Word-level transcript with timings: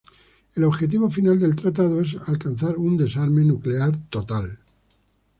El 0.55 0.63
objetivo 0.63 1.11
final 1.11 1.37
del 1.39 1.55
tratado 1.55 2.01
es 2.01 2.17
alcanzar 2.25 2.75
un 2.79 2.97
desarme 2.97 3.45
nuclear 3.45 3.95
total. 4.09 4.57